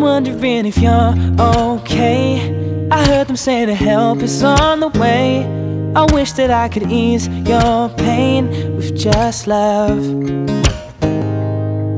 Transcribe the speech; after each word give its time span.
wondering 0.00 0.66
if 0.66 0.78
you're 0.78 1.14
okay. 1.38 2.88
I 2.90 3.06
heard 3.06 3.28
them 3.28 3.36
say 3.36 3.64
the 3.64 3.74
help 3.74 4.22
is 4.22 4.42
on 4.42 4.80
the 4.80 4.88
way. 4.88 5.44
I 5.94 6.06
wish 6.12 6.32
that 6.32 6.50
I 6.50 6.68
could 6.68 6.90
ease 6.90 7.28
your 7.28 7.90
pain 7.90 8.48
with 8.76 8.96
just 8.96 9.46
love. 9.46 9.98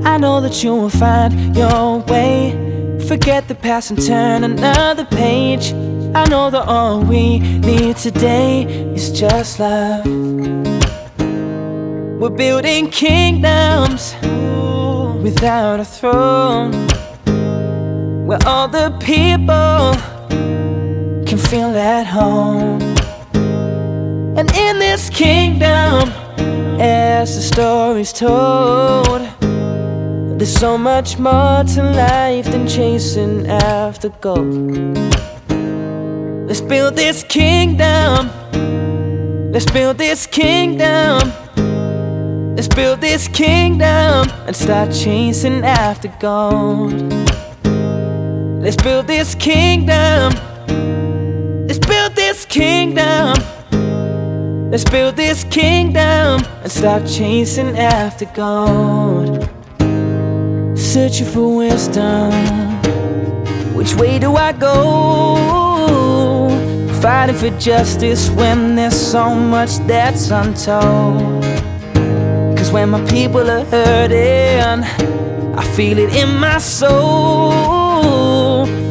I 0.05 0.19
know 0.19 0.41
that 0.41 0.63
you 0.63 0.75
will 0.75 0.91
find 0.91 1.57
your 1.57 2.01
way. 2.01 2.99
Forget 3.07 3.49
the 3.49 3.55
past 3.55 3.91
and 3.91 4.03
turn 4.03 4.45
another 4.45 5.05
page. 5.05 5.73
I 6.15 6.27
know 6.29 6.51
that 6.51 6.67
all 6.67 7.01
we 7.01 7.39
need 7.39 7.97
today 7.97 8.65
is 8.95 9.11
just 9.13 9.61
love. 9.61 10.07
We're 12.21 12.31
building 12.31 12.91
kingdoms 12.91 14.15
without 15.23 15.81
a 15.81 15.85
throne, 15.85 16.73
where 18.25 18.39
all 18.47 18.67
the 18.67 18.91
people 19.01 19.93
can 21.27 21.37
feel 21.37 21.77
at 21.77 22.07
home. 22.07 22.81
And 24.39 24.51
in 24.57 24.79
this 24.79 25.11
kingdom, 25.11 26.09
as 26.81 27.37
the 27.37 27.43
story's 27.43 28.15
told, 28.15 29.21
there's 30.39 30.59
so 30.59 30.79
much 30.79 31.19
more 31.19 31.65
to 31.65 31.83
life 31.83 32.47
than 32.47 32.67
chasing 32.67 33.47
after 33.47 34.09
gold. 34.09 34.97
Let's 36.49 36.63
build 36.63 36.97
this 36.97 37.23
kingdom. 37.25 38.31
Let's 39.53 39.71
build 39.71 39.99
this 39.99 40.27
kingdom. 40.27 41.31
Let's 42.57 42.69
build 42.69 43.03
this 43.03 43.29
kingdom 43.29 44.31
and 44.47 44.57
start 44.57 44.93
chasing 44.93 45.63
after 45.63 46.09
gold. 46.21 47.14
Let's 48.65 48.77
build 48.83 49.07
this 49.07 49.35
kingdom. 49.35 50.33
Let's 51.67 51.79
build 51.79 52.15
this 52.17 52.47
kingdom. 52.47 53.35
Let's 54.71 54.85
build 54.85 55.17
this 55.17 55.45
kingdom 55.45 56.43
and 56.63 56.73
start 56.73 57.07
chasing 57.07 57.77
after 57.77 58.25
gold. 58.25 59.51
Searching 60.79 61.27
for 61.27 61.57
wisdom. 61.59 62.33
Which 63.75 63.97
way 63.97 64.19
do 64.19 64.35
I 64.35 64.53
go? 64.53 64.73
Fighting 67.03 67.37
for 67.37 67.51
justice 67.59 68.31
when 68.31 68.77
there's 68.77 68.99
so 68.99 69.35
much 69.35 69.77
that's 69.87 70.31
untold. 70.31 71.45
Cause 72.57 72.73
when 72.73 72.89
my 72.89 73.05
people 73.11 73.51
are 73.51 73.67
hurting, 73.67 74.85
I 75.55 75.65
feel 75.77 75.99
it 75.99 76.15
in 76.15 76.35
my 76.39 76.57
soul. 76.57 77.74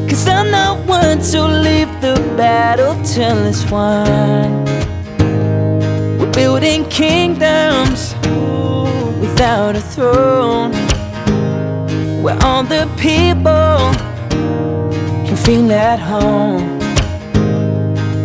Cause 0.09 0.27
I'm 0.27 0.51
not 0.51 0.85
one 0.85 1.19
to 1.31 1.41
leave 1.47 1.89
the 2.01 2.15
battle 2.37 2.93
till 3.03 3.45
it's 3.45 3.69
won. 3.71 4.65
We're 6.19 6.31
building 6.31 6.85
kingdoms 6.89 8.13
without 9.19 9.75
a 9.75 9.81
throne. 9.81 10.71
Where 12.23 12.37
all 12.43 12.63
the 12.63 12.87
people 12.97 13.91
can 15.25 15.35
feel 15.35 15.71
at 15.71 15.99
home. 15.99 16.79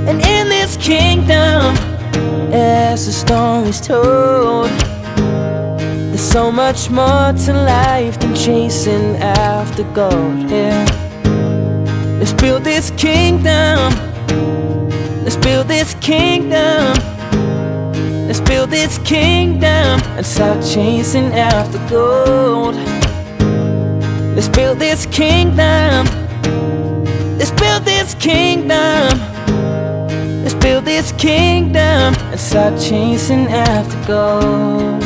And 0.09 0.21
in 0.21 0.49
this 0.49 0.77
kingdom, 0.77 1.75
as 2.53 3.07
the 3.07 3.13
story's 3.13 3.81
told, 3.81 4.69
there's 6.11 6.21
so 6.21 6.53
much 6.53 6.91
more 6.91 7.33
to 7.45 7.53
life 7.53 8.21
than 8.21 8.35
chasing 8.35 9.17
after 9.17 9.85
gold. 9.95 10.51
Yeah. 10.51 11.08
Let's 12.29 12.43
build 12.43 12.63
this 12.63 12.91
kingdom. 12.91 13.95
Let's 15.25 15.37
build 15.37 15.67
this 15.67 15.95
kingdom. 15.95 16.93
Let's 18.27 18.43
build 18.43 18.69
this 18.69 18.99
kingdom 18.99 19.99
and 20.15 20.27
stop 20.27 20.63
chasing 20.63 21.33
after 21.33 21.79
gold. 21.89 22.75
Let's 24.37 24.47
build 24.47 24.79
this 24.79 25.07
kingdom. 25.07 26.05
Let's 27.39 27.53
build 27.53 27.87
this 27.87 28.15
kingdom. 28.17 29.09
Let's 30.45 30.55
build 30.55 30.85
this 30.85 31.13
kingdom 31.13 32.15
and 32.15 32.39
stop 32.39 32.79
chasing 32.79 33.47
after 33.49 34.07
gold. 34.07 34.98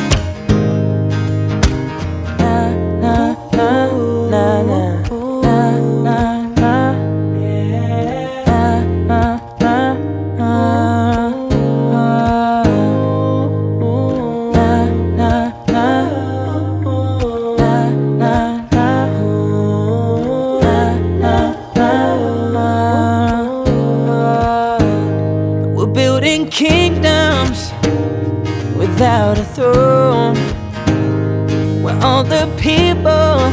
Building 26.43 26.51
kingdoms 26.51 27.73
without 28.77 29.39
a 29.39 29.45
throne, 29.45 30.35
where 31.83 31.97
all 32.03 32.25
the 32.25 32.47
people 32.59 33.51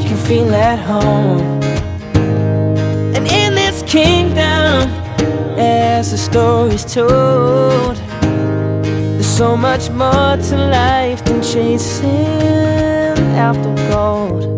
can 0.00 0.16
feel 0.26 0.54
at 0.54 0.78
home. 0.78 1.62
And 3.14 3.26
in 3.28 3.54
this 3.54 3.82
kingdom, 3.82 4.88
as 5.58 6.10
the 6.10 6.18
story's 6.18 6.84
told, 6.84 7.96
there's 9.16 9.26
so 9.26 9.56
much 9.56 9.90
more 9.90 10.36
to 10.36 10.56
life 10.56 11.24
than 11.24 11.42
chasing 11.42 12.08
after 13.36 13.74
gold. 13.90 14.51